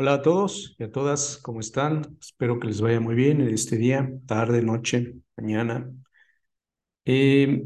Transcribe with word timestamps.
Hola 0.00 0.14
a 0.14 0.22
todos 0.22 0.74
y 0.78 0.84
a 0.84 0.90
todas, 0.90 1.36
¿cómo 1.42 1.60
están? 1.60 2.16
Espero 2.18 2.58
que 2.58 2.68
les 2.68 2.80
vaya 2.80 3.00
muy 3.00 3.14
bien 3.14 3.42
en 3.42 3.52
este 3.52 3.76
día, 3.76 4.10
tarde, 4.26 4.62
noche, 4.62 5.16
mañana. 5.36 5.92
Eh, 7.04 7.62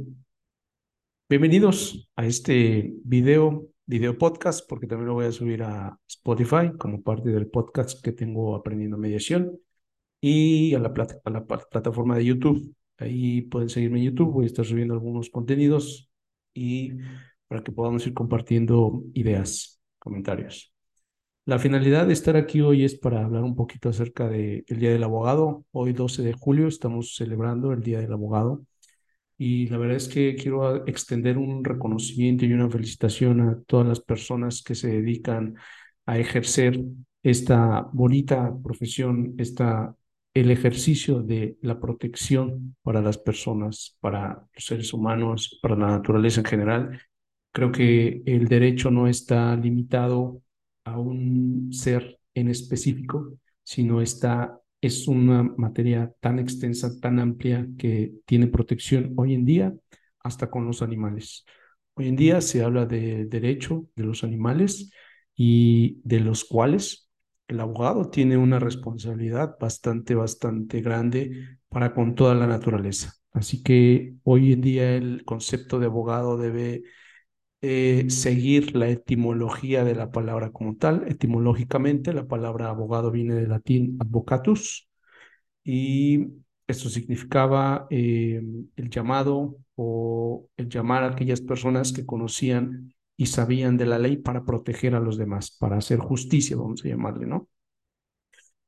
bienvenidos 1.29 2.09
a 2.17 2.27
este 2.27 2.93
video, 3.05 3.69
video 3.87 4.19
podcast, 4.19 4.69
porque 4.69 4.89
también 4.89 5.07
lo 5.07 5.15
voy 5.15 5.27
a 5.27 5.33
subir 5.33 5.63
a 5.63 5.97
Spotify 6.09 6.73
como 6.77 7.03
parte 7.03 7.31
del 7.31 7.47
podcast 7.49 8.03
que 8.03 8.11
tengo 8.11 8.57
aprendiendo 8.57 8.99
mediación 8.99 9.57
y 10.21 10.75
a 10.75 10.81
la, 10.81 10.93
a 11.25 11.31
la 11.31 11.47
plataforma 11.47 12.17
de 12.17 12.25
YouTube. 12.25 12.75
Ahí 12.99 13.43
pueden 13.43 13.69
seguirme 13.69 14.01
en 14.01 14.07
YouTube, 14.07 14.33
voy 14.33 14.45
a 14.47 14.49
estar 14.49 14.65
subiendo 14.65 14.95
algunos 14.95 15.31
contenidos 15.31 16.11
y 16.53 16.95
para 17.47 17.63
que 17.63 17.71
podamos 17.71 18.05
ir 18.09 18.13
compartiendo 18.13 19.05
ideas, 19.15 19.81
comentarios. 20.01 20.74
La 21.47 21.59
finalidad 21.59 22.07
de 22.07 22.15
estar 22.15 22.37
aquí 22.37 22.63
hoy 22.63 22.85
es 22.85 22.95
para 22.95 23.23
hablar 23.25 23.43
un 23.43 23.55
poquito 23.55 23.91
acerca 23.91 24.29
del 24.29 24.65
Día 24.67 24.91
del 24.91 25.05
Abogado. 25.05 25.67
Hoy 25.73 25.93
12 25.93 26.23
de 26.23 26.33
julio 26.33 26.69
estamos 26.69 27.17
celebrando 27.17 27.73
el 27.73 27.83
Día 27.83 28.01
del 28.01 28.13
Abogado 28.15 28.65
y 29.37 29.69
la 29.69 29.77
verdad 29.79 29.97
es 29.97 30.09
que 30.09 30.37
quiero 30.37 30.87
extender 30.87 31.37
un 31.39 31.63
reconocimiento 31.65 32.47
y 32.47 32.53
una 32.55 32.71
felicitación 32.71 33.41
a 33.43 33.63
todas 33.67 33.87
las 33.87 34.01
personas 34.01 34.63
que 34.63 34.75
se 34.75 34.89
dedican 34.89 35.55
a 36.07 36.19
ejercer 36.19 36.81
esta 37.23 37.83
bonita 37.93 38.51
profesión, 38.63 39.35
esta, 39.39 39.95
el 40.33 40.51
ejercicio 40.51 41.23
de 41.23 41.59
la 41.61 41.79
protección 41.79 42.77
para 42.83 43.03
las 43.03 43.19
personas, 43.19 43.99
para 44.01 44.47
los 44.55 44.65
seres 44.65 44.95
humanos, 44.95 45.59
para 45.63 45.77
la 45.77 45.89
naturaleza 45.89 46.41
en 46.41 46.47
general. 46.47 47.03
Creo 47.53 47.71
que 47.71 48.23
el 48.25 48.49
derecho 48.49 48.91
no 48.91 49.09
está 49.09 49.55
limitado 49.57 50.43
a 50.85 50.99
un 50.99 51.71
ser 51.73 52.19
en 52.35 52.49
específico, 52.49 53.39
sino 53.63 54.01
está, 54.01 54.61
es 54.81 55.09
una 55.09 55.43
materia 55.43 56.13
tan 56.21 56.39
extensa, 56.39 56.99
tan 57.01 57.19
amplia 57.19 57.67
que 57.79 58.13
tiene 58.27 58.47
protección 58.49 59.15
hoy 59.17 59.35
en 59.35 59.45
día 59.45 59.75
hasta 60.21 60.51
con 60.51 60.67
los 60.67 60.83
animales. 60.83 61.45
Hoy 61.95 62.09
en 62.09 62.17
día 62.17 62.41
se 62.41 62.63
habla 62.63 62.87
de 62.87 63.27
derecho 63.27 63.87
de 63.95 64.05
los 64.05 64.25
animales 64.25 64.91
y 65.37 66.01
de 66.05 66.21
los 66.21 66.45
cuales 66.45 67.11
el 67.49 67.61
abogado 67.61 68.11
tiene 68.11 68.37
una 68.37 68.59
responsabilidad 68.59 69.57
bastante, 69.61 70.15
bastante 70.15 70.81
grande 70.81 71.59
para 71.69 71.95
con 71.95 72.15
toda 72.15 72.35
la 72.35 72.47
naturaleza. 72.47 73.13
Así 73.33 73.63
que 73.63 74.15
hoy 74.23 74.53
en 74.53 74.61
día 74.61 74.97
el 74.97 75.25
concepto 75.25 75.79
de 75.79 75.87
abogado 75.87 76.37
debe 76.39 76.83
eh, 77.67 78.11
seguir 78.11 78.77
la 78.77 78.91
etimología 78.91 79.85
de 79.85 79.95
la 79.95 80.11
palabra 80.11 80.51
como 80.53 80.77
tal. 80.77 81.09
Etimológicamente, 81.09 82.13
la 82.13 82.27
palabra 82.27 82.69
abogado 82.69 83.11
viene 83.11 83.35
del 83.35 83.49
latín 83.49 83.97
advocatus 84.01 84.87
y 85.65 86.27
esto 86.67 86.91
significaba 86.91 87.87
eh, 87.89 88.43
el 88.77 88.91
llamado 88.91 89.57
o 89.77 90.47
el 90.59 90.69
llamar 90.69 91.05
a 91.05 91.13
aquellas 91.13 91.41
personas 91.41 91.95
que 91.95 92.05
conocían 92.05 92.93
y 93.17 93.27
sabían 93.27 93.79
de 93.79 93.87
la 93.87 93.99
ley 93.99 94.19
para 94.19 94.45
proteger 94.45 94.95
a 94.95 95.01
los 95.01 95.17
demás, 95.17 95.57
para 95.59 95.79
hacer 95.79 96.01
justicia, 96.01 96.59
vamos 96.59 96.85
a 96.85 96.89
llamarle, 96.89 97.27
¿no? 97.27 97.49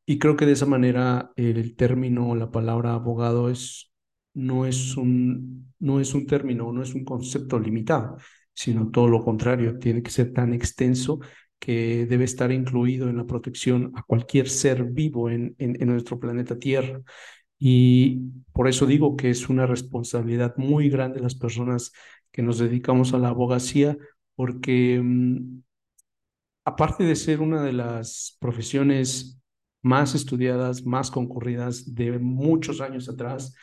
Y 0.06 0.18
creo 0.18 0.36
que 0.36 0.46
de 0.46 0.52
esa 0.52 0.64
manera 0.66 1.32
el 1.36 1.76
término, 1.76 2.34
la 2.34 2.50
palabra 2.50 2.94
abogado 2.94 3.50
es, 3.50 3.92
no, 4.32 4.64
es 4.64 4.96
un, 4.96 5.74
no 5.80 6.00
es 6.00 6.14
un 6.14 6.26
término, 6.26 6.72
no 6.72 6.82
es 6.82 6.94
un 6.94 7.04
concepto 7.04 7.58
limitado, 7.58 8.16
sino 8.56 8.90
todo 8.90 9.06
lo 9.08 9.22
contrario, 9.22 9.78
tiene 9.78 10.02
que 10.02 10.10
ser 10.10 10.32
tan 10.32 10.54
extenso 10.54 11.20
que 11.58 12.06
debe 12.06 12.24
estar 12.24 12.50
incluido 12.50 13.08
en 13.08 13.18
la 13.18 13.26
protección 13.26 13.92
a 13.96 14.02
cualquier 14.02 14.48
ser 14.48 14.84
vivo 14.84 15.30
en, 15.30 15.54
en, 15.58 15.86
nuestro 15.86 16.18
planeta 16.18 16.58
Tierra. 16.58 17.02
Y 17.58 18.20
por 18.52 18.68
eso 18.68 18.86
digo 18.86 19.16
que 19.16 19.30
es 19.30 19.48
una 19.48 19.66
responsabilidad 19.66 20.54
muy 20.56 20.88
grande 20.88 21.20
las 21.20 21.34
personas 21.34 21.92
que 22.32 22.42
nos 22.42 22.58
dedicamos 22.58 23.14
a 23.14 23.18
la 23.18 23.28
abogacía, 23.28 23.96
porque 24.34 25.00
mm, 25.02 25.62
aparte 26.64 27.04
de 27.04 27.16
ser 27.16 27.40
una 27.40 27.62
de 27.62 27.72
las 27.72 28.36
profesiones 28.40 29.38
más 29.82 30.14
estudiadas, 30.14 30.84
más 30.84 31.10
concurridas 31.10 31.94
de 31.94 32.18
muchos 32.18 32.80
años 32.80 33.08
atrás, 33.08 33.54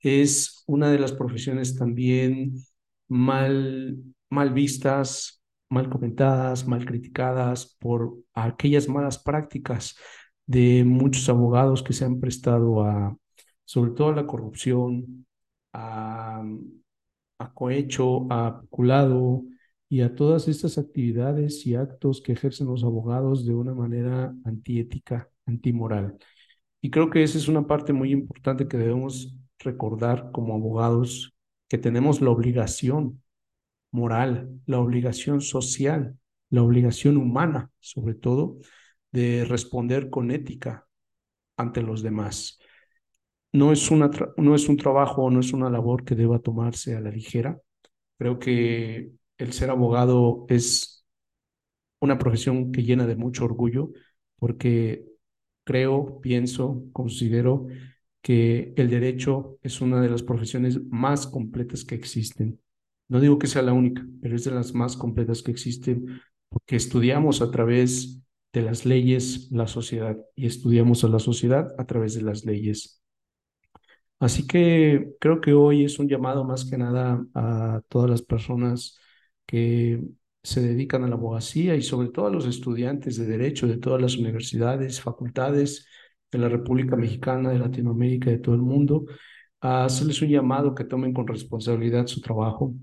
es 0.00 0.62
una 0.66 0.90
de 0.90 0.98
las 0.98 1.12
profesiones 1.12 1.76
también 1.76 2.54
mal 3.08 3.96
mal 4.30 4.52
vistas, 4.52 5.42
mal 5.68 5.88
comentadas, 5.88 6.66
mal 6.66 6.84
criticadas 6.84 7.76
por 7.78 8.16
aquellas 8.34 8.88
malas 8.88 9.18
prácticas 9.18 9.96
de 10.46 10.84
muchos 10.84 11.28
abogados 11.28 11.82
que 11.82 11.92
se 11.92 12.04
han 12.04 12.20
prestado 12.20 12.82
a, 12.82 13.16
sobre 13.64 13.92
todo 13.92 14.08
a 14.08 14.16
la 14.16 14.26
corrupción, 14.26 15.26
a, 15.72 16.42
a 17.38 17.52
cohecho, 17.52 18.30
a 18.32 18.60
peculado 18.62 19.44
y 19.88 20.02
a 20.02 20.14
todas 20.14 20.48
estas 20.48 20.78
actividades 20.78 21.66
y 21.66 21.74
actos 21.74 22.20
que 22.20 22.32
ejercen 22.32 22.66
los 22.66 22.84
abogados 22.84 23.46
de 23.46 23.54
una 23.54 23.74
manera 23.74 24.34
antiética, 24.44 25.30
antimoral. 25.46 26.18
Y 26.80 26.90
creo 26.90 27.10
que 27.10 27.22
esa 27.22 27.38
es 27.38 27.48
una 27.48 27.66
parte 27.66 27.92
muy 27.92 28.12
importante 28.12 28.68
que 28.68 28.76
debemos 28.76 29.34
recordar 29.58 30.30
como 30.32 30.54
abogados, 30.54 31.34
que 31.68 31.78
tenemos 31.78 32.20
la 32.20 32.30
obligación 32.30 33.22
moral, 33.90 34.60
la 34.66 34.80
obligación 34.80 35.40
social, 35.40 36.18
la 36.50 36.62
obligación 36.62 37.16
humana, 37.16 37.70
sobre 37.80 38.14
todo, 38.14 38.58
de 39.12 39.44
responder 39.44 40.10
con 40.10 40.30
ética 40.30 40.86
ante 41.56 41.82
los 41.82 42.02
demás. 42.02 42.58
No 43.52 43.72
es, 43.72 43.90
una 43.90 44.10
no 44.36 44.54
es 44.54 44.68
un 44.68 44.76
trabajo, 44.76 45.30
no 45.30 45.40
es 45.40 45.52
una 45.52 45.70
labor 45.70 46.04
que 46.04 46.14
deba 46.14 46.38
tomarse 46.38 46.96
a 46.96 47.00
la 47.00 47.10
ligera. 47.10 47.58
Creo 48.18 48.38
que 48.38 49.10
el 49.38 49.52
ser 49.52 49.70
abogado 49.70 50.44
es 50.48 51.06
una 52.00 52.18
profesión 52.18 52.72
que 52.72 52.82
llena 52.82 53.06
de 53.06 53.16
mucho 53.16 53.44
orgullo 53.44 53.90
porque 54.38 55.04
creo, 55.64 56.20
pienso, 56.20 56.84
considero 56.92 57.66
que 58.28 58.74
el 58.76 58.90
derecho 58.90 59.58
es 59.62 59.80
una 59.80 60.02
de 60.02 60.10
las 60.10 60.22
profesiones 60.22 60.84
más 60.90 61.26
completas 61.26 61.82
que 61.82 61.94
existen. 61.94 62.60
No 63.08 63.20
digo 63.20 63.38
que 63.38 63.46
sea 63.46 63.62
la 63.62 63.72
única, 63.72 64.06
pero 64.20 64.36
es 64.36 64.44
de 64.44 64.50
las 64.50 64.74
más 64.74 64.98
completas 64.98 65.42
que 65.42 65.50
existen 65.50 66.20
porque 66.50 66.76
estudiamos 66.76 67.40
a 67.40 67.50
través 67.50 68.20
de 68.52 68.60
las 68.60 68.84
leyes 68.84 69.50
la 69.50 69.66
sociedad 69.66 70.18
y 70.34 70.44
estudiamos 70.44 71.04
a 71.04 71.08
la 71.08 71.20
sociedad 71.20 71.68
a 71.78 71.86
través 71.86 72.16
de 72.16 72.20
las 72.20 72.44
leyes. 72.44 73.00
Así 74.18 74.46
que 74.46 75.08
creo 75.20 75.40
que 75.40 75.54
hoy 75.54 75.86
es 75.86 75.98
un 75.98 76.06
llamado 76.06 76.44
más 76.44 76.66
que 76.66 76.76
nada 76.76 77.24
a 77.32 77.80
todas 77.88 78.10
las 78.10 78.20
personas 78.20 78.98
que 79.46 80.02
se 80.42 80.60
dedican 80.60 81.02
a 81.02 81.08
la 81.08 81.14
abogacía 81.14 81.76
y 81.76 81.82
sobre 81.82 82.10
todo 82.10 82.26
a 82.26 82.30
los 82.30 82.46
estudiantes 82.46 83.16
de 83.16 83.24
derecho 83.24 83.66
de 83.66 83.78
todas 83.78 84.02
las 84.02 84.18
universidades, 84.18 85.00
facultades 85.00 85.86
de 86.30 86.38
la 86.38 86.48
República 86.48 86.96
Mexicana, 86.96 87.50
de 87.50 87.58
Latinoamérica, 87.58 88.30
de 88.30 88.38
todo 88.38 88.54
el 88.54 88.62
mundo, 88.62 89.06
a 89.60 89.84
hacerles 89.84 90.22
un 90.22 90.28
llamado 90.28 90.74
que 90.74 90.84
tomen 90.84 91.12
con 91.12 91.26
responsabilidad 91.26 92.06
su 92.06 92.20
trabajo, 92.20 92.74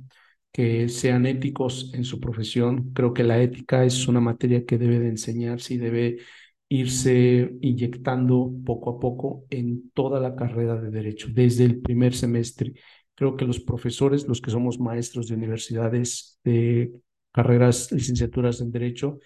que 0.51 0.89
sean 0.89 1.25
éticos 1.25 1.91
en 1.93 2.03
su 2.05 2.19
profesión. 2.19 2.91
Creo 2.93 3.13
que 3.13 3.23
la 3.23 3.41
ética 3.41 3.83
es 3.85 4.07
una 4.07 4.21
materia 4.21 4.65
que 4.65 4.77
debe 4.77 4.99
de 4.99 5.09
enseñarse 5.09 5.75
y 5.75 5.77
debe 5.77 6.17
irse 6.69 7.55
inyectando 7.61 8.51
poco 8.65 8.91
a 8.91 8.99
poco 8.99 9.45
en 9.49 9.91
toda 9.91 10.19
la 10.19 10.35
carrera 10.35 10.79
de 10.79 10.89
derecho, 10.91 11.27
desde 11.31 11.65
el 11.65 11.81
primer 11.81 12.13
semestre. 12.15 12.73
Creo 13.15 13.37
que 13.37 13.45
los 13.45 13.59
profesores, 13.59 14.27
los 14.27 14.41
que 14.41 14.51
somos 14.51 14.79
maestros 14.79 15.27
de 15.27 15.35
universidades, 15.35 16.39
de 16.43 16.91
carreras, 17.31 17.91
licenciaturas 17.91 18.61
en 18.61 18.71
derecho, 18.71 19.19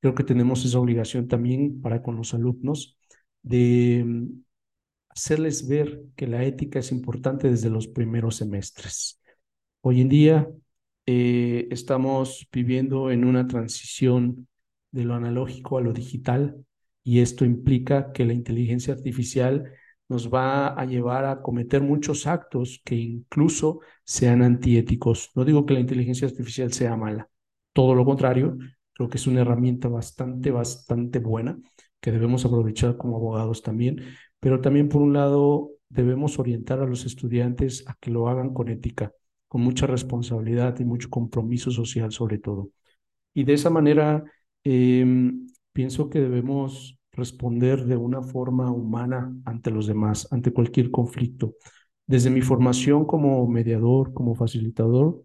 creo 0.00 0.14
que 0.14 0.24
tenemos 0.24 0.64
esa 0.64 0.78
obligación 0.78 1.28
también 1.28 1.80
para 1.80 2.02
con 2.02 2.16
los 2.16 2.34
alumnos 2.34 2.98
de 3.42 4.04
mm, 4.06 4.42
hacerles 5.10 5.68
ver 5.68 6.02
que 6.16 6.26
la 6.26 6.44
ética 6.44 6.78
es 6.80 6.92
importante 6.92 7.50
desde 7.50 7.70
los 7.70 7.88
primeros 7.88 8.36
semestres. 8.36 9.20
Hoy 9.82 10.00
en 10.00 10.08
día 10.08 10.48
eh, 11.06 11.68
estamos 11.70 12.48
viviendo 12.52 13.10
en 13.10 13.24
una 13.24 13.46
transición 13.46 14.48
de 14.92 15.04
lo 15.04 15.14
analógico 15.14 15.78
a 15.78 15.82
lo 15.82 15.92
digital 15.92 16.64
y 17.02 17.20
esto 17.20 17.44
implica 17.44 18.12
que 18.12 18.24
la 18.24 18.32
inteligencia 18.32 18.94
artificial 18.94 19.72
nos 20.08 20.32
va 20.32 20.68
a 20.68 20.84
llevar 20.84 21.24
a 21.24 21.40
cometer 21.40 21.82
muchos 21.82 22.26
actos 22.26 22.82
que 22.84 22.96
incluso 22.96 23.80
sean 24.04 24.42
antiéticos. 24.42 25.30
No 25.34 25.44
digo 25.44 25.64
que 25.66 25.74
la 25.74 25.80
inteligencia 25.80 26.26
artificial 26.28 26.72
sea 26.72 26.96
mala, 26.96 27.28
todo 27.72 27.94
lo 27.94 28.04
contrario, 28.04 28.58
creo 28.92 29.08
que 29.08 29.18
es 29.18 29.26
una 29.26 29.42
herramienta 29.42 29.88
bastante, 29.88 30.50
bastante 30.50 31.20
buena 31.20 31.56
que 32.00 32.12
debemos 32.12 32.44
aprovechar 32.44 32.96
como 32.96 33.16
abogados 33.16 33.62
también, 33.62 34.02
pero 34.40 34.60
también 34.60 34.88
por 34.88 35.02
un 35.02 35.12
lado 35.12 35.70
debemos 35.88 36.38
orientar 36.38 36.80
a 36.80 36.86
los 36.86 37.04
estudiantes 37.04 37.84
a 37.88 37.96
que 38.00 38.10
lo 38.10 38.28
hagan 38.28 38.54
con 38.54 38.68
ética 38.68 39.12
con 39.50 39.62
mucha 39.62 39.88
responsabilidad 39.88 40.78
y 40.78 40.84
mucho 40.84 41.10
compromiso 41.10 41.72
social 41.72 42.12
sobre 42.12 42.38
todo. 42.38 42.70
Y 43.34 43.42
de 43.42 43.54
esa 43.54 43.68
manera, 43.68 44.22
em, 44.62 45.48
pienso 45.72 46.08
que 46.08 46.20
debemos 46.20 46.96
responder 47.12 47.84
de 47.84 47.96
una 47.96 48.22
forma 48.22 48.70
humana 48.70 49.34
ante 49.44 49.72
los 49.72 49.88
demás, 49.88 50.28
ante 50.30 50.52
cualquier 50.52 50.92
conflicto. 50.92 51.54
Desde 52.06 52.30
mi 52.30 52.42
formación 52.42 53.04
como 53.04 53.44
mediador, 53.48 54.12
como 54.14 54.36
facilitador, 54.36 55.24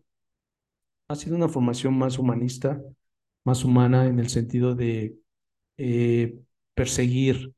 ha 1.07 1.15
sido 1.15 1.35
una 1.35 1.47
formación 1.47 1.95
más 1.95 2.17
humanista, 2.17 2.81
más 3.45 3.63
humana 3.63 4.07
en 4.07 4.17
el 4.19 4.29
sentido 4.29 4.73
de 4.73 5.17
eh, 5.77 6.39
perseguir 6.75 7.53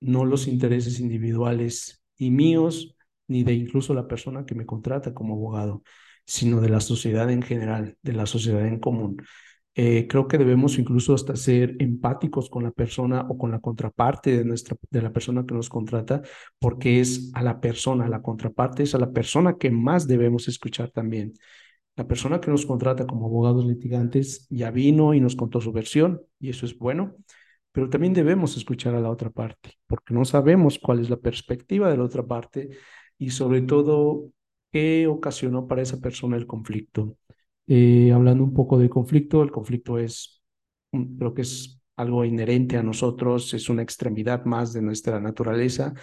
no 0.00 0.24
los 0.24 0.48
intereses 0.48 1.00
individuales 1.00 2.02
y 2.16 2.30
míos, 2.30 2.96
ni 3.28 3.44
de 3.44 3.54
incluso 3.54 3.94
la 3.94 4.08
persona 4.08 4.44
que 4.46 4.54
me 4.54 4.66
contrata 4.66 5.14
como 5.14 5.34
abogado, 5.34 5.82
sino 6.24 6.60
de 6.60 6.68
la 6.68 6.80
sociedad 6.80 7.30
en 7.30 7.42
general, 7.42 7.96
de 8.02 8.12
la 8.12 8.26
sociedad 8.26 8.66
en 8.66 8.80
común. 8.80 9.22
Eh, 9.74 10.08
creo 10.08 10.26
que 10.26 10.38
debemos 10.38 10.76
incluso 10.78 11.14
hasta 11.14 11.36
ser 11.36 11.76
empáticos 11.78 12.50
con 12.50 12.64
la 12.64 12.72
persona 12.72 13.26
o 13.28 13.38
con 13.38 13.52
la 13.52 13.60
contraparte 13.60 14.36
de, 14.36 14.44
nuestra, 14.44 14.76
de 14.90 15.02
la 15.02 15.12
persona 15.12 15.46
que 15.46 15.54
nos 15.54 15.68
contrata, 15.68 16.22
porque 16.58 17.00
es 17.00 17.30
a 17.34 17.42
la 17.42 17.60
persona, 17.60 18.08
la 18.08 18.20
contraparte 18.20 18.82
es 18.82 18.94
a 18.96 18.98
la 18.98 19.12
persona 19.12 19.56
que 19.56 19.70
más 19.70 20.08
debemos 20.08 20.48
escuchar 20.48 20.90
también. 20.90 21.34
La 21.94 22.08
persona 22.08 22.40
que 22.40 22.50
nos 22.50 22.66
contrata 22.66 23.06
como 23.06 23.26
abogados 23.26 23.66
litigantes 23.66 24.48
ya 24.50 24.70
vino 24.72 25.14
y 25.14 25.20
nos 25.20 25.36
contó 25.36 25.60
su 25.60 25.70
versión, 25.72 26.22
y 26.40 26.50
eso 26.50 26.66
es 26.66 26.76
bueno, 26.76 27.14
pero 27.78 27.90
también 27.90 28.12
debemos 28.12 28.56
escuchar 28.56 28.96
a 28.96 29.00
la 29.00 29.08
otra 29.08 29.30
parte, 29.30 29.74
porque 29.86 30.12
no 30.12 30.24
sabemos 30.24 30.80
cuál 30.80 30.98
es 30.98 31.10
la 31.10 31.16
perspectiva 31.16 31.88
de 31.88 31.96
la 31.96 32.02
otra 32.02 32.26
parte 32.26 32.70
y 33.18 33.30
sobre 33.30 33.62
todo 33.62 34.32
qué 34.72 35.06
ocasionó 35.06 35.68
para 35.68 35.82
esa 35.82 36.00
persona 36.00 36.36
el 36.36 36.44
conflicto. 36.44 37.16
Eh, 37.68 38.10
hablando 38.12 38.42
un 38.42 38.52
poco 38.52 38.80
de 38.80 38.88
conflicto, 38.90 39.44
el 39.44 39.52
conflicto 39.52 39.96
es, 39.96 40.42
creo 40.90 41.34
que 41.34 41.42
es 41.42 41.80
algo 41.94 42.24
inherente 42.24 42.76
a 42.76 42.82
nosotros, 42.82 43.54
es 43.54 43.68
una 43.68 43.82
extremidad 43.82 44.44
más 44.44 44.72
de 44.72 44.82
nuestra 44.82 45.20
naturaleza. 45.20 45.94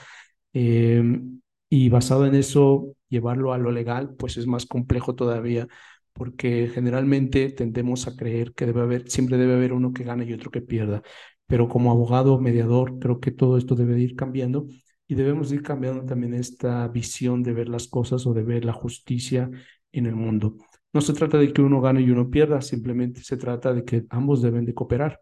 Em, 0.54 1.42
y 1.69 1.89
basado 1.89 2.25
en 2.25 2.36
eso, 2.36 2.95
llevarlo 3.10 3.51
a 3.51 3.57
lo 3.57 3.72
legal, 3.72 4.16
pues 4.18 4.38
es 4.38 4.48
más 4.48 4.66
complejo 4.66 5.13
todavía, 5.13 5.68
porque 6.13 6.72
generalmente 6.74 7.50
tendemos 7.50 8.07
a 8.07 8.16
creer 8.16 8.54
que 8.54 8.66
debe 8.66 8.81
haber, 8.81 9.10
siempre 9.12 9.36
debe 9.38 9.56
haber 9.56 9.74
uno 9.74 9.92
que 9.92 10.06
gane 10.06 10.24
y 10.24 10.31
otro 10.31 10.50
que 10.51 10.62
pierda. 10.62 11.04
Pero 11.47 11.68
como 11.68 11.92
abogado 11.92 12.39
mediador, 12.39 13.00
creo 13.00 13.19
que 13.19 13.31
todo 13.31 13.57
esto 13.57 13.75
debe 13.75 14.00
ir 14.00 14.15
cambiando 14.15 14.68
y 15.07 15.15
debemos 15.15 15.51
ir 15.51 15.62
cambiando 15.62 16.06
también 16.06 16.33
esta 16.33 16.88
visión 16.88 17.44
de 17.44 17.53
ver 17.53 17.69
las 17.69 17.88
cosas 17.88 18.25
o 18.25 18.33
de 18.33 18.44
ver 18.44 18.65
la 18.65 18.74
justicia 18.74 19.50
en 19.92 20.06
el 20.06 20.15
mundo. 20.15 20.56
No 20.94 21.01
se 21.01 21.13
trata 21.13 21.38
de 21.38 21.51
que 21.53 21.62
uno 21.62 21.81
gane 21.81 22.01
y 22.01 22.09
uno 22.09 22.30
pierda, 22.30 22.62
simplemente 22.62 23.21
se 23.21 23.38
trata 23.38 23.74
de 23.74 23.83
que 23.83 24.06
ambos 24.09 24.42
deben 24.42 24.65
de 24.65 24.74
cooperar. 24.74 25.19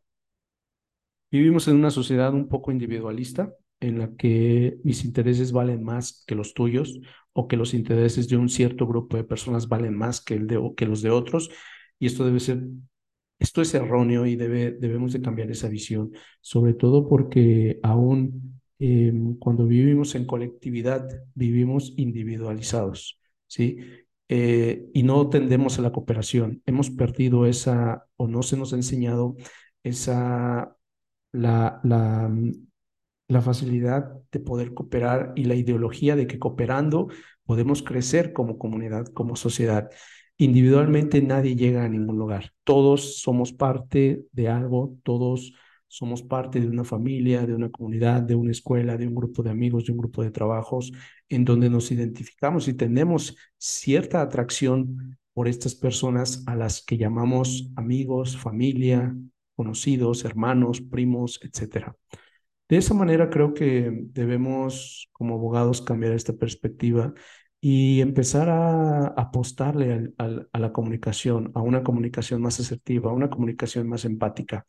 Vivimos 1.31 1.67
en 1.67 1.77
una 1.77 1.89
sociedad 1.89 2.33
un 2.33 2.47
poco 2.47 2.71
individualista 2.71 3.51
en 3.79 3.99
la 3.99 4.15
que 4.15 4.77
mis 4.83 5.03
intereses 5.03 5.51
valen 5.51 5.83
más 5.83 6.23
que 6.27 6.35
los 6.35 6.53
tuyos 6.53 6.99
o 7.33 7.47
que 7.47 7.57
los 7.57 7.73
intereses 7.73 8.29
de 8.29 8.37
un 8.37 8.49
cierto 8.49 8.87
grupo 8.87 9.17
de 9.17 9.23
personas 9.23 9.67
valen 9.67 9.97
más 9.97 10.21
que, 10.21 10.35
el 10.35 10.47
de, 10.47 10.61
que 10.77 10.85
los 10.85 11.01
de 11.01 11.09
otros 11.09 11.49
y 11.99 12.05
esto 12.05 12.23
debe 12.23 12.39
ser 12.39 12.63
esto 13.43 13.61
es 13.61 13.73
erróneo 13.73 14.25
y 14.25 14.37
debe, 14.37 14.71
debemos 14.71 15.11
de 15.11 15.21
cambiar 15.21 15.51
esa 15.51 15.67
visión, 15.67 16.13
sobre 16.39 16.73
todo 16.73 17.07
porque 17.09 17.77
aún 17.83 18.61
em, 18.79 19.35
cuando 19.37 19.67
vivimos 19.67 20.15
en 20.15 20.25
colectividad 20.25 21.07
vivimos 21.35 21.93
individualizados, 21.97 23.19
¿sí? 23.47 23.77
Eh, 24.29 24.89
y 24.93 25.03
no 25.03 25.29
tendemos 25.29 25.77
a 25.77 25.81
la 25.81 25.91
cooperación. 25.91 26.63
Hemos 26.65 26.89
perdido 26.89 27.45
esa, 27.45 28.05
o 28.15 28.27
no 28.29 28.43
se 28.43 28.55
nos 28.57 28.71
ha 28.71 28.77
enseñado 28.77 29.35
esa, 29.83 30.77
la, 31.33 31.81
la 33.27 33.41
facilidad 33.41 34.13
de 34.31 34.39
poder 34.39 34.73
cooperar 34.73 35.33
y 35.35 35.45
la 35.45 35.55
ideología 35.55 36.15
de 36.15 36.27
que 36.27 36.39
cooperando 36.39 37.09
podemos 37.45 37.83
crecer 37.83 38.31
como 38.31 38.57
comunidad, 38.57 39.07
como 39.07 39.35
sociedad. 39.35 39.89
Individualmente 40.37 41.21
nadie 41.21 41.55
llega 41.55 41.83
a 41.83 41.89
ningún 41.89 42.17
lugar. 42.17 42.51
Todos 42.63 43.21
somos 43.21 43.53
parte 43.53 44.25
de 44.31 44.49
algo, 44.49 44.97
todos 45.03 45.53
somos 45.87 46.23
parte 46.23 46.59
de 46.59 46.67
una 46.67 46.83
familia, 46.83 47.45
de 47.45 47.53
una 47.53 47.69
comunidad, 47.69 48.23
de 48.23 48.33
una 48.33 48.51
escuela, 48.51 48.97
de 48.97 49.07
un 49.07 49.13
grupo 49.13 49.43
de 49.43 49.51
amigos, 49.51 49.85
de 49.85 49.91
un 49.91 49.99
grupo 49.99 50.23
de 50.23 50.31
trabajos, 50.31 50.91
en 51.29 51.45
donde 51.45 51.69
nos 51.69 51.91
identificamos 51.91 52.67
y 52.67 52.73
tenemos 52.73 53.37
cierta 53.57 54.21
atracción 54.21 55.17
por 55.33 55.47
estas 55.47 55.75
personas 55.75 56.43
a 56.47 56.55
las 56.55 56.83
que 56.83 56.97
llamamos 56.97 57.69
amigos, 57.75 58.37
familia, 58.37 59.15
conocidos, 59.55 60.25
hermanos, 60.25 60.81
primos, 60.81 61.39
etc. 61.43 61.95
De 62.67 62.77
esa 62.77 62.95
manera 62.95 63.29
creo 63.29 63.53
que 63.53 63.91
debemos 64.13 65.09
como 65.11 65.35
abogados 65.35 65.81
cambiar 65.81 66.13
esta 66.13 66.33
perspectiva 66.33 67.13
y 67.65 68.01
empezar 68.01 68.49
a 68.49 69.07
apostarle 69.07 70.13
a 70.17 70.59
la 70.59 70.73
comunicación, 70.73 71.49
a 71.55 71.61
una 71.61 71.81
comunicación 71.81 72.41
más 72.41 72.59
asertiva, 72.59 73.09
a 73.09 73.13
una 73.13 73.29
comunicación 73.29 73.87
más 73.87 74.03
empática. 74.03 74.65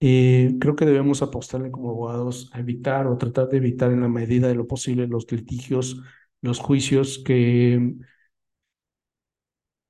Eh, 0.00 0.56
creo 0.60 0.76
que 0.76 0.84
debemos 0.84 1.22
apostarle 1.22 1.70
como 1.70 1.88
abogados 1.88 2.50
a 2.52 2.60
evitar 2.60 3.06
o 3.06 3.16
tratar 3.16 3.48
de 3.48 3.56
evitar 3.58 3.92
en 3.92 4.02
la 4.02 4.08
medida 4.08 4.48
de 4.48 4.54
lo 4.54 4.66
posible 4.66 5.06
los 5.08 5.30
litigios, 5.32 6.02
los 6.42 6.58
juicios 6.60 7.22
que 7.24 7.94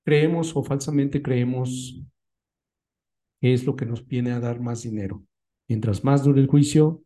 creemos 0.04 0.54
o 0.54 0.62
falsamente 0.62 1.22
creemos 1.22 2.00
es 3.40 3.64
lo 3.66 3.74
que 3.74 3.84
nos 3.86 4.06
viene 4.06 4.30
a 4.30 4.38
dar 4.38 4.60
más 4.60 4.82
dinero. 4.82 5.24
Mientras 5.66 6.04
más 6.04 6.22
dure 6.22 6.40
el 6.40 6.46
juicio, 6.46 7.02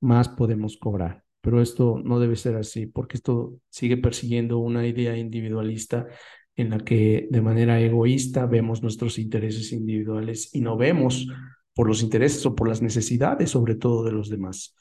más 0.00 0.30
podemos 0.30 0.78
cobrar. 0.78 1.25
Pero 1.46 1.62
esto 1.62 2.02
no 2.04 2.18
debe 2.18 2.34
ser 2.34 2.56
así, 2.56 2.86
porque 2.86 3.16
esto 3.18 3.60
sigue 3.68 3.96
persiguiendo 3.96 4.58
una 4.58 4.84
idea 4.84 5.16
individualista 5.16 6.08
en 6.56 6.70
la 6.70 6.78
que 6.80 7.28
de 7.30 7.40
manera 7.40 7.80
egoísta 7.80 8.46
vemos 8.46 8.82
nuestros 8.82 9.16
intereses 9.16 9.70
individuales 9.70 10.52
y 10.52 10.60
no 10.60 10.76
vemos 10.76 11.28
por 11.72 11.86
los 11.86 12.02
intereses 12.02 12.44
o 12.46 12.56
por 12.56 12.68
las 12.68 12.82
necesidades, 12.82 13.50
sobre 13.50 13.76
todo 13.76 14.02
de 14.02 14.10
los 14.10 14.28
demás 14.28 14.74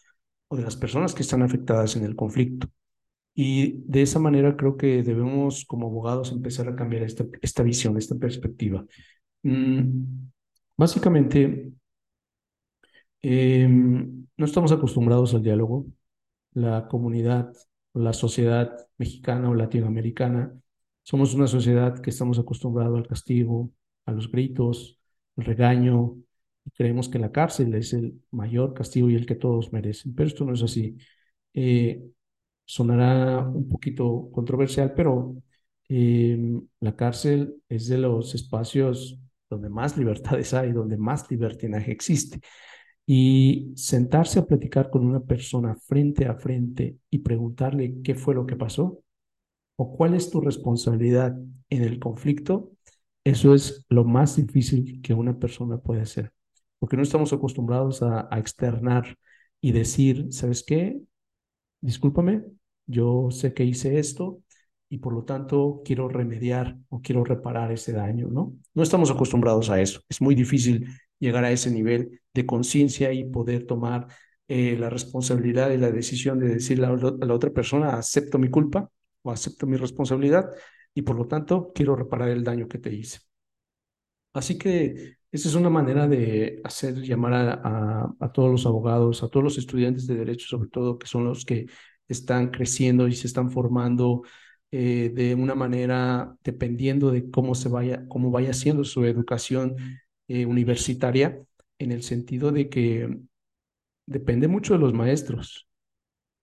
o 0.47 0.55
de 0.57 0.63
las 0.63 0.75
personas 0.75 1.13
que 1.13 1.21
están 1.21 1.43
afectadas 1.43 1.95
en 1.97 2.03
el 2.03 2.15
conflicto. 2.15 2.67
Y 3.35 3.83
de 3.85 4.01
esa 4.01 4.17
manera 4.17 4.57
creo 4.57 4.75
que 4.75 5.03
debemos 5.03 5.65
como 5.65 5.85
abogados 5.85 6.31
empezar 6.31 6.67
a 6.67 6.75
cambiar 6.75 7.03
esta, 7.03 7.27
esta 7.43 7.61
visión, 7.61 7.95
esta 7.95 8.15
perspectiva. 8.15 8.83
Mm, 9.43 10.03
básicamente, 10.75 11.71
em, 13.21 14.25
no 14.35 14.45
estamos 14.45 14.71
acostumbrados 14.71 15.35
al 15.35 15.43
diálogo. 15.43 15.85
La 16.55 16.87
comunidad, 16.87 17.53
la 17.93 18.13
sociedad 18.13 18.75
mexicana 18.97 19.49
o 19.51 19.55
latinoamericana, 19.55 20.59
somos 21.03 21.35
una 21.35 21.47
sociedad 21.47 21.99
que 22.01 22.09
estamos 22.09 22.39
acostumbrados 22.39 22.97
al 22.97 23.07
castigo, 23.07 23.71
a 24.05 24.11
los 24.11 24.31
gritos, 24.31 24.99
al 25.37 25.45
regaño, 25.45 26.17
creemos 26.73 27.09
que 27.09 27.19
la 27.19 27.31
cárcel 27.31 27.73
es 27.75 27.93
el 27.93 28.21
mayor 28.31 28.73
castigo 28.73 29.09
y 29.09 29.15
el 29.15 29.25
que 29.25 29.35
todos 29.35 29.71
merecen, 29.73 30.15
pero 30.15 30.27
esto 30.27 30.45
no 30.45 30.53
es 30.53 30.63
así. 30.63 30.97
Eh, 31.53 32.03
sonará 32.65 33.47
un 33.47 33.69
poquito 33.69 34.29
controversial, 34.31 34.93
pero 34.95 35.35
em, 35.87 36.61
la 36.79 36.95
cárcel 36.95 37.61
es 37.69 37.87
de 37.87 37.97
los 37.99 38.33
espacios 38.35 39.19
donde 39.49 39.69
más 39.69 39.97
libertades 39.97 40.53
hay, 40.53 40.71
donde 40.71 40.97
más 40.97 41.29
libertinaje 41.29 41.91
existe. 41.91 42.39
Y 43.07 43.71
sentarse 43.75 44.39
a 44.39 44.45
platicar 44.45 44.89
con 44.89 45.05
una 45.05 45.19
persona 45.19 45.75
frente 45.75 46.25
a 46.25 46.35
frente 46.35 46.97
y 47.09 47.19
preguntarle 47.19 48.01
qué 48.03 48.15
fue 48.15 48.33
lo 48.33 48.45
que 48.45 48.55
pasó 48.55 48.99
o 49.77 49.95
cuál 49.95 50.15
es 50.15 50.29
tu 50.29 50.41
responsabilidad 50.41 51.37
en 51.69 51.83
el 51.83 51.99
conflicto, 51.99 52.71
eso 53.23 53.53
es 53.53 53.85
lo 53.89 54.05
más 54.05 54.35
difícil 54.37 55.01
que 55.01 55.13
una 55.13 55.37
persona 55.37 55.77
puede 55.77 56.01
hacer 56.01 56.31
porque 56.79 56.97
no 56.97 57.03
estamos 57.03 57.33
acostumbrados 57.33 58.01
a, 58.03 58.29
externar 58.37 59.17
y 59.59 59.71
decir, 59.71 60.27
¿sabes 60.31 60.63
qué? 60.63 60.99
Discúlpame, 61.81 62.43
yo 62.85 63.31
sé 63.31 63.55
que 63.55 63.63
hice 63.63 63.99
esto 63.99 64.41
y 64.89 64.99
por 64.99 65.13
lo 65.13 65.23
tanto 65.23 65.81
quiero 65.83 66.07
remediar 66.09 66.77
o 66.89 67.01
quiero 67.01 67.23
reparar 67.23 67.71
ese 67.71 67.91
daño, 67.93 68.27
¿no? 68.27 68.55
No 68.75 68.83
estamos 68.83 69.09
acostumbrados 69.09 69.69
a 69.71 69.81
eso. 69.81 70.01
Es 70.09 70.21
muy 70.21 70.35
difícil 70.35 70.87
llegar 71.19 71.43
a 71.45 71.51
ese 71.51 71.71
nivel 71.71 72.21
de 72.33 72.45
conciencia 72.45 73.13
y 73.13 73.25
poder 73.25 73.65
tomar 73.65 74.07
eh, 74.47 74.77
la 74.77 74.89
responsabilidad 74.89 75.71
y 75.71 75.77
la 75.77 75.91
decisión 75.91 76.39
de 76.39 76.49
decirle 76.49 76.85
a 76.87 76.95
la 77.25 77.33
otra 77.33 77.51
persona, 77.51 77.97
acepto 77.97 78.37
mi 78.37 78.49
culpa 78.49 78.89
o 79.23 79.31
acepto 79.31 79.67
mi 79.67 79.77
responsabilidad 79.77 80.49
y 80.93 81.01
por 81.01 81.15
lo 81.17 81.27
tanto 81.27 81.71
quiero 81.73 81.95
reparar 81.95 82.29
el 82.29 82.43
daño 82.43 82.67
que 82.67 82.77
te 82.79 82.93
hice. 82.93 83.19
Así 84.33 84.57
que 84.57 85.17
esa 85.31 85.49
es 85.49 85.55
una 85.55 85.69
manera 85.69 86.07
de 86.07 86.61
hacer 86.63 86.95
llamar 87.01 87.33
a, 87.33 88.13
a, 88.19 88.31
todos 88.31 88.51
los 88.51 88.65
abogados, 88.65 89.23
a 89.23 89.29
todos 89.29 89.43
los 89.43 89.57
estudiantes 89.57 90.07
de 90.07 90.15
derecho, 90.15 90.47
sobre 90.47 90.69
todo, 90.69 90.97
que 90.97 91.07
son 91.07 91.25
los 91.25 91.45
que 91.45 91.67
están 92.07 92.49
creciendo 92.51 93.07
y 93.07 93.15
se 93.15 93.27
están 93.27 93.51
formando 93.51 94.23
eh, 94.71 95.11
de 95.13 95.35
una 95.35 95.55
manera 95.55 96.35
dependiendo 96.43 97.11
de 97.11 97.29
cómo 97.31 97.55
se 97.55 97.69
vaya, 97.69 98.05
cómo 98.07 98.31
vaya 98.31 98.53
siendo 98.53 98.83
su 98.83 99.05
educación 99.05 99.75
eh, 100.27 100.45
universitaria, 100.45 101.41
en 101.79 101.91
el 101.91 102.03
sentido 102.03 102.51
de 102.51 102.69
que 102.69 103.17
depende 104.05 104.47
mucho 104.47 104.73
de 104.73 104.79
los 104.79 104.93
maestros, 104.93 105.67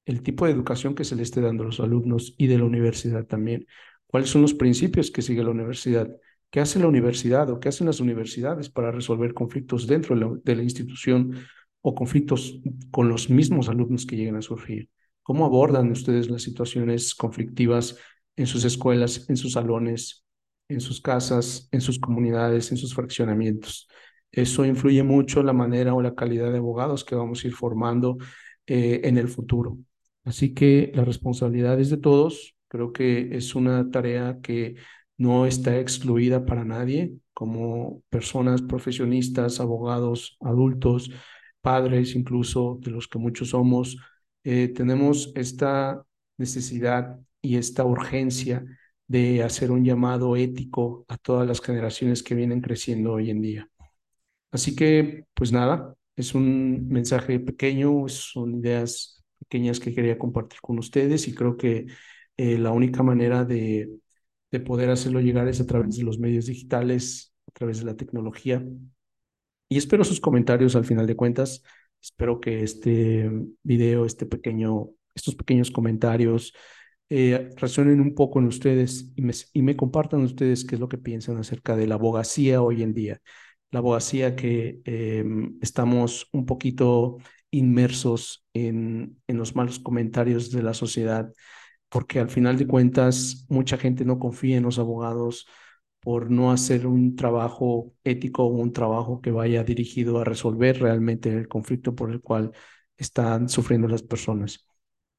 el 0.05 0.23
tipo 0.23 0.47
de 0.47 0.53
educación 0.53 0.95
que 0.95 1.05
se 1.05 1.17
le 1.17 1.23
esté 1.23 1.41
dando 1.41 1.63
a 1.63 1.67
los 1.67 1.81
alumnos 1.81 2.35
y 2.37 2.47
de 2.47 2.59
la 2.59 2.65
universidad 2.65 3.27
también. 3.27 3.67
¿Cuáles 4.07 4.31
son 4.31 4.43
los 4.43 4.55
principios 4.55 5.11
que 5.11 5.23
sigue 5.23 5.43
la 5.43 5.51
universidad? 5.51 6.11
¿Qué 6.51 6.61
hace 6.61 6.79
la 6.79 6.87
universidad 6.87 7.49
o 7.51 7.61
qué 7.61 7.69
hacen 7.69 7.87
las 7.87 8.01
universidades 8.01 8.69
para 8.69 8.91
resolver 8.91 9.33
conflictos 9.33 9.87
dentro 9.87 10.15
de 10.45 10.55
la, 10.55 10.63
institución 10.63 11.47
o 11.81 11.95
conflictos 11.95 12.61
con 12.91 13.09
los 13.09 13.31
mismos 13.31 13.69
alumnos 13.69 14.05
que 14.05 14.17
lleguen 14.17 14.37
a 14.37 14.43
surgir? 14.43 14.91
¿Cómo 15.23 15.47
abordan 15.47 15.91
ustedes 15.91 16.29
las 16.29 16.43
situaciones 16.43 17.15
conflictivas 17.15 17.97
en 18.37 18.47
sus 18.47 18.65
escuelas, 18.65 19.29
en 19.31 19.37
sus 19.37 19.53
salones, 19.53 20.22
en 20.73 20.81
sus 20.81 21.01
casas, 21.01 21.69
en 21.73 21.81
sus 21.81 21.99
comunidades, 21.99 22.71
en 22.71 22.77
sus 22.77 22.95
fraccionamientos? 22.95 23.89
Eso 24.31 24.65
influye 24.65 25.03
mucho 25.03 25.43
la 25.43 25.53
manera 25.53 25.95
o 25.95 26.03
la 26.03 26.15
calidad 26.15 26.51
de 26.53 26.59
abogados 26.59 27.05
que 27.05 27.15
vamos 27.15 27.45
a 27.45 27.49
ir 27.49 27.55
formando 27.55 28.19
eh, 28.67 29.01
en 29.05 29.19
el 29.19 29.29
futuro. 29.29 29.79
Así 30.25 30.55
que 30.55 30.93
la 30.95 31.05
responsabilidad 31.05 31.81
es 31.81 31.91
de 31.91 31.99
todos. 31.99 32.57
Creo 32.69 32.93
que 32.93 33.37
es 33.37 33.55
una 33.55 33.91
tarea 33.91 34.39
que 34.43 34.77
no 35.19 35.47
está 35.47 35.79
excluida 35.79 36.47
para 36.47 36.65
nadie, 36.65 37.15
como 37.35 38.03
personas 38.11 38.63
profesionistas, 38.63 39.61
abogados, 39.61 40.37
adultos, 40.41 41.11
padres 41.61 42.15
incluso, 42.15 42.79
de 42.83 42.91
los 42.91 43.09
que 43.09 43.19
muchos 43.19 43.51
somos, 43.51 43.97
eh, 44.45 44.69
tenemos 44.69 45.33
esta 45.35 46.05
necesidad 46.37 47.19
y 47.41 47.57
esta 47.57 47.85
urgencia 47.85 48.65
de 49.13 49.43
hacer 49.43 49.71
un 49.71 49.85
llamado 49.85 50.37
ético 50.37 51.05
a 51.07 51.19
todas 51.19 51.47
las 51.47 51.61
generaciones 51.61 52.23
que 52.23 52.35
vienen 52.35 52.63
creciendo 52.63 53.13
hoy 53.13 53.29
en 53.29 53.43
día. 53.43 53.69
Así 54.51 54.75
que, 54.75 55.27
pues 55.35 55.53
nada, 55.53 55.95
es 56.17 56.35
un 56.35 56.89
mensaje 56.89 57.39
pequeño, 57.39 58.09
son 58.09 58.55
ideas 58.61 59.23
pequeñas 59.39 59.81
que 59.81 59.95
quería 59.95 60.19
compartir 60.19 60.61
con 60.63 60.79
ustedes 60.79 61.29
y 61.29 61.35
creo 61.35 61.59
que 61.59 61.89
eh, 62.39 62.57
la 62.57 62.71
única 62.71 63.03
manera 63.03 63.45
de, 63.45 63.91
de 64.51 64.61
poder 64.61 64.89
hacerlo 64.89 65.21
llegar 65.21 65.47
es 65.47 65.61
a 65.61 65.67
través 65.67 65.99
de 65.99 66.05
los 66.05 66.19
medios 66.19 66.47
digitales, 66.47 67.35
a 67.49 67.53
través 67.53 67.81
de 67.81 67.85
la 67.85 67.97
tecnología. 67.97 68.65
Y 69.69 69.77
espero 69.77 70.05
sus 70.05 70.21
comentarios 70.21 70.75
al 70.75 70.87
final 70.87 71.07
de 71.07 71.17
cuentas. 71.17 71.63
Espero 72.01 72.41
que 72.41 72.63
este 72.63 73.31
video, 73.63 74.07
este 74.07 74.25
pequeño, 74.25 74.89
estos 75.15 75.35
pequeños 75.35 75.71
comentarios 75.71 76.55
eh, 77.15 77.51
resuenen 77.57 78.01
un 78.01 78.15
poco 78.15 78.39
en 78.39 78.47
ustedes 78.47 79.13
y 79.15 79.61
me, 79.63 79.77
compartan 79.77 80.23
ustedes 80.23 80.65
qué 80.65 80.77
es 80.77 80.81
lo 80.81 80.89
que 80.89 80.97
piensan 80.97 81.37
acerca 81.37 81.77
de 81.77 81.87
la 81.87 81.97
abogacía 81.97 82.63
hoy 82.63 82.83
en 82.83 82.95
día 82.95 83.21
la 83.71 83.81
abogacía 83.81 84.37
que 84.37 84.81
em, 84.85 85.59
estamos 85.63 86.29
un 86.33 86.47
poquito 86.47 87.19
inmersos 87.51 88.47
en, 88.55 89.21
en 89.27 89.37
los 89.39 89.55
malos 89.57 89.79
comentarios 89.79 90.51
de 90.51 90.63
la 90.63 90.75
sociedad, 90.75 91.33
porque 91.89 92.21
al 92.21 92.31
final 92.31 92.59
de 92.59 92.67
cuentas 92.67 93.47
mucha 93.49 93.77
gente 93.79 94.05
no 94.05 94.19
confía 94.19 94.57
en 94.59 94.65
los 94.65 94.79
abogados 94.79 95.47
por 96.01 96.31
no 96.31 96.53
hacer 96.53 96.87
un 96.87 97.17
trabajo 97.17 97.93
ético 98.05 98.45
o 98.45 98.49
un 98.49 98.73
trabajo 98.73 99.21
que 99.21 99.31
vaya 99.33 99.65
dirigido 99.65 100.19
a 100.19 100.25
resolver 100.25 100.81
realmente 100.81 101.31
el 101.31 101.49
conflicto 101.49 101.95
por 101.95 102.11
el 102.11 102.21
cual 102.23 102.53
están 102.97 103.49
sufriendo 103.49 103.89
las 103.89 104.03
personas. 104.03 104.67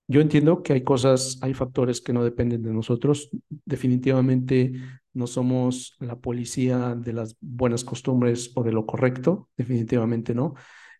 Yo 0.08 0.22
entiendo 0.22 0.64
que 0.64 0.74
hay 0.74 0.84
cosas, 0.84 1.40
hay 1.42 1.54
factores 1.54 2.02
que 2.02 2.14
no 2.14 2.24
dependen 2.24 2.62
de 2.62 2.74
nosotros. 2.74 3.30
Definitivamente 3.66 4.74
no 5.14 5.28
somos 5.28 5.96
la 6.00 6.18
policía 6.20 6.96
de 6.96 7.14
las 7.14 7.38
buenas 7.40 7.84
costumbres 7.84 8.52
o 8.56 8.64
de 8.64 8.74
lo 8.74 8.86
correcto, 8.86 9.50
definitivamente 9.56 10.36
no. 10.36 10.56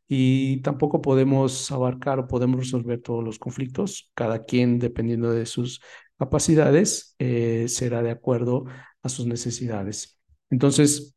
Y 0.08 0.62
tampoco 0.62 1.02
podemos 1.02 1.72
abarcar 1.72 2.20
o 2.20 2.28
podemos 2.28 2.60
resolver 2.60 3.02
todos 3.02 3.24
los 3.24 3.40
conflictos. 3.40 4.12
Cada 4.14 4.44
quien, 4.44 4.80
dependiendo 4.80 5.32
de 5.32 5.46
sus 5.46 5.82
capacidades, 6.18 7.16
eh, 7.20 7.66
será 7.68 8.04
de 8.04 8.12
acuerdo 8.12 8.66
a 9.02 9.10
sus 9.10 9.26
necesidades. 9.26 10.20
Entonces, 10.50 11.16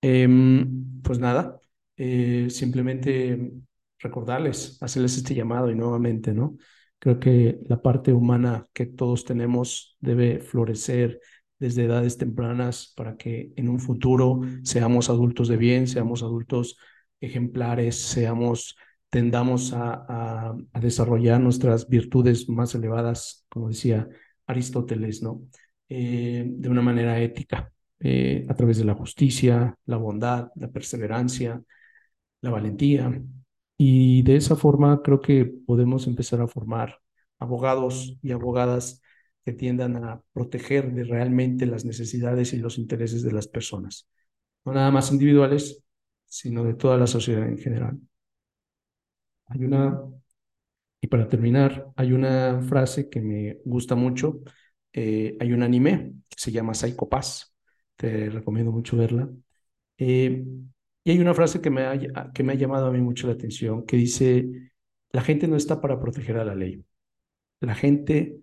em, 0.00 1.00
pues 1.02 1.18
nada, 1.18 1.60
eh, 1.96 2.48
simplemente 2.50 3.52
recordarles, 3.98 4.78
hacerles 4.82 5.16
este 5.16 5.34
llamado 5.34 5.70
y 5.70 5.74
nuevamente, 5.76 6.32
¿no? 6.34 6.56
Creo 7.02 7.18
que 7.18 7.58
la 7.66 7.82
parte 7.82 8.12
humana 8.12 8.68
que 8.72 8.86
todos 8.86 9.24
tenemos 9.24 9.96
debe 9.98 10.38
florecer 10.38 11.18
desde 11.58 11.86
edades 11.86 12.16
tempranas 12.16 12.92
para 12.96 13.16
que 13.16 13.52
en 13.56 13.68
un 13.68 13.80
futuro 13.80 14.42
seamos 14.62 15.10
adultos 15.10 15.48
de 15.48 15.56
bien, 15.56 15.88
seamos 15.88 16.22
adultos 16.22 16.78
ejemplares, 17.20 17.96
seamos, 17.96 18.76
tendamos 19.10 19.72
a, 19.74 20.54
desarrollar 20.80 21.40
nuestras 21.40 21.88
virtudes 21.88 22.48
más 22.48 22.72
elevadas, 22.76 23.46
como 23.48 23.70
decía 23.70 24.08
Aristóteles, 24.46 25.24
¿no? 25.24 25.42
Eh, 25.88 26.44
de 26.46 26.68
una 26.68 26.82
manera 26.82 27.18
ética, 27.18 27.72
eh, 27.98 28.46
a 28.48 28.54
través 28.54 28.78
de 28.78 28.84
la 28.84 28.94
justicia, 28.94 29.76
la 29.86 29.96
bondad, 29.96 30.52
la 30.54 30.68
perseverancia, 30.68 31.60
la 32.42 32.50
valentía. 32.50 33.20
Y 33.84 34.22
de 34.22 34.36
esa 34.36 34.54
forma 34.54 35.02
creo 35.02 35.20
que 35.20 35.44
podemos 35.44 36.06
empezar 36.06 36.40
a 36.40 36.46
formar 36.46 37.00
abogados 37.40 38.16
y 38.22 38.30
abogadas 38.30 39.02
que 39.44 39.52
tiendan 39.52 39.96
a 40.04 40.22
proteger 40.32 40.94
de 40.94 41.02
realmente 41.02 41.66
las 41.66 41.84
necesidades 41.84 42.52
y 42.52 42.58
los 42.58 42.78
intereses 42.78 43.24
de 43.24 43.32
las 43.32 43.48
personas, 43.48 44.08
no 44.64 44.72
nada 44.72 44.92
más 44.92 45.10
individuales, 45.10 45.82
sino 46.26 46.62
de 46.62 46.74
toda 46.74 46.96
la 46.96 47.08
sociedad 47.08 47.44
en 47.48 47.58
general. 47.58 47.98
Hay 49.46 49.64
una, 49.64 50.00
y 51.00 51.08
para 51.08 51.26
terminar, 51.26 51.90
hay 51.96 52.12
una 52.12 52.62
frase 52.62 53.08
que 53.08 53.20
me 53.20 53.58
gusta 53.64 53.96
mucho, 53.96 54.42
eh, 54.92 55.36
hay 55.40 55.52
un 55.52 55.64
anime 55.64 56.12
que 56.28 56.36
se 56.38 56.52
llama 56.52 56.74
Psycho 56.74 57.08
te 57.96 58.30
recomiendo 58.30 58.70
mucho 58.70 58.96
verla, 58.96 59.28
eh, 59.98 60.44
y 61.04 61.10
hay 61.10 61.18
una 61.20 61.34
frase 61.34 61.60
que 61.60 61.70
me, 61.70 61.82
ha, 61.82 61.98
que 62.32 62.42
me 62.42 62.52
ha 62.52 62.56
llamado 62.56 62.86
a 62.86 62.92
mí 62.92 63.00
mucho 63.00 63.26
la 63.26 63.34
atención, 63.34 63.84
que 63.86 63.96
dice, 63.96 64.72
la 65.10 65.22
gente 65.22 65.48
no 65.48 65.56
está 65.56 65.80
para 65.80 66.00
proteger 66.00 66.36
a 66.38 66.44
la 66.44 66.54
ley, 66.54 66.84
la 67.60 67.74
gente 67.74 68.42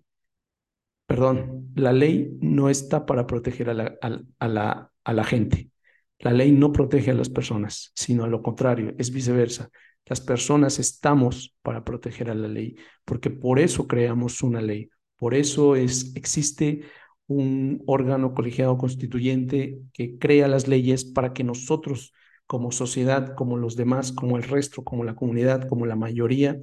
perdón, 1.09 1.71
la 1.75 1.91
ley 1.91 2.37
no 2.39 2.69
está 2.69 3.07
para 3.07 3.25
proteger 3.25 3.71
a 3.71 3.73
la, 3.73 3.97
a, 4.37 4.47
la, 4.47 4.91
a 5.03 5.13
la 5.13 5.23
gente. 5.23 5.71
La 6.19 6.31
ley 6.31 6.51
no 6.51 6.71
protege 6.71 7.09
a 7.09 7.15
las 7.15 7.29
personas, 7.29 7.91
sino 7.95 8.25
a 8.25 8.27
lo 8.27 8.43
contrario, 8.43 8.93
es 8.99 9.11
viceversa. 9.11 9.71
Las 10.05 10.21
personas 10.21 10.77
estamos 10.77 11.55
para 11.63 11.83
proteger 11.83 12.29
a 12.29 12.35
la 12.35 12.47
ley, 12.47 12.75
porque 13.05 13.31
por 13.31 13.57
eso 13.57 13.87
creamos 13.87 14.43
una 14.43 14.61
ley, 14.61 14.91
por 15.17 15.33
eso 15.33 15.75
es, 15.75 16.15
existe 16.15 16.81
un 17.25 17.81
órgano 17.87 18.35
colegiado 18.35 18.77
constituyente 18.77 19.79
que 19.93 20.19
crea 20.19 20.47
las 20.47 20.67
leyes 20.67 21.05
para 21.05 21.33
que 21.33 21.43
nosotros 21.43 22.13
como 22.49 22.71
sociedad, 22.71 23.35
como 23.35 23.57
los 23.57 23.75
demás, 23.75 24.11
como 24.11 24.35
el 24.35 24.41
resto, 24.41 24.83
como 24.83 25.03
la 25.03 25.13
comunidad, 25.13 25.67
como 25.67 25.85
la 25.85 25.95
mayoría, 25.95 26.57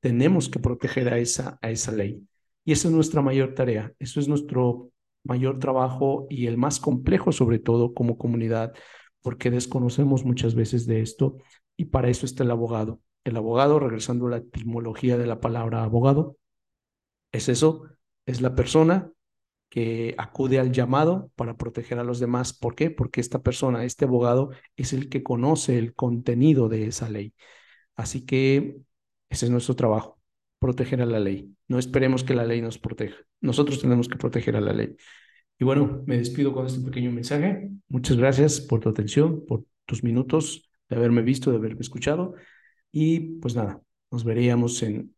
tenemos 0.00 0.50
que 0.50 0.58
proteger 0.58 1.08
a 1.08 1.16
esa, 1.16 1.58
a 1.62 1.70
esa 1.70 1.90
ley. 1.90 2.28
Y 2.66 2.72
esa 2.72 2.88
es 2.88 2.94
nuestra 2.94 3.22
mayor 3.22 3.54
tarea, 3.54 3.94
eso 3.98 4.20
es 4.20 4.28
nuestro 4.28 4.90
mayor 5.24 5.58
trabajo 5.58 6.26
y 6.28 6.48
el 6.48 6.58
más 6.58 6.80
complejo 6.80 7.32
sobre 7.32 7.58
todo 7.58 7.94
como 7.94 8.18
comunidad, 8.18 8.74
porque 9.22 9.50
desconocemos 9.50 10.22
muchas 10.22 10.54
veces 10.54 10.84
de 10.84 11.00
esto 11.00 11.38
y 11.78 11.86
para 11.86 12.10
eso 12.10 12.26
está 12.26 12.44
el 12.44 12.50
abogado. 12.50 13.00
El 13.24 13.38
abogado, 13.38 13.78
regresando 13.78 14.26
a 14.26 14.30
la 14.32 14.36
etimología 14.36 15.16
de 15.16 15.26
la 15.26 15.40
palabra 15.40 15.82
abogado, 15.82 16.36
es 17.32 17.48
eso, 17.48 17.84
es 18.26 18.42
la 18.42 18.54
persona 18.54 19.10
que 19.72 20.14
acude 20.18 20.58
al 20.58 20.70
llamado 20.70 21.30
para 21.34 21.56
proteger 21.56 21.98
a 21.98 22.04
los 22.04 22.20
demás. 22.20 22.52
¿Por 22.52 22.74
qué? 22.74 22.90
Porque 22.90 23.22
esta 23.22 23.42
persona, 23.42 23.86
este 23.86 24.04
abogado, 24.04 24.50
es 24.76 24.92
el 24.92 25.08
que 25.08 25.22
conoce 25.22 25.78
el 25.78 25.94
contenido 25.94 26.68
de 26.68 26.88
esa 26.88 27.08
ley. 27.08 27.32
Así 27.96 28.26
que 28.26 28.76
ese 29.30 29.46
es 29.46 29.50
nuestro 29.50 29.74
trabajo 29.74 30.20
proteger 30.58 31.00
a 31.00 31.06
la 31.06 31.18
ley. 31.20 31.56
No 31.68 31.78
esperemos 31.78 32.22
que 32.22 32.34
la 32.34 32.44
ley 32.44 32.60
nos 32.60 32.78
proteja. 32.78 33.16
Nosotros 33.40 33.80
tenemos 33.80 34.08
que 34.08 34.18
proteger 34.18 34.56
a 34.56 34.60
la 34.60 34.74
ley. 34.74 34.94
Y 35.58 35.64
bueno, 35.64 36.02
me 36.06 36.18
despido 36.18 36.52
con 36.52 36.66
este 36.66 36.84
pequeño 36.84 37.10
mensaje. 37.10 37.70
Muchas 37.88 38.18
gracias 38.18 38.60
por 38.60 38.80
tu 38.80 38.90
atención, 38.90 39.46
por 39.46 39.64
tus 39.86 40.04
minutos 40.04 40.70
de 40.90 40.96
haberme 40.96 41.22
visto, 41.22 41.50
de 41.50 41.56
haberme 41.56 41.80
escuchado. 41.80 42.34
Y 42.92 43.38
pues 43.40 43.56
nada, 43.56 43.80
nos 44.10 44.22
veríamos 44.22 44.82
en 44.82 45.14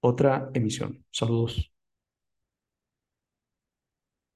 otra 0.00 0.50
emisión. 0.52 1.06
Saludos. 1.10 1.73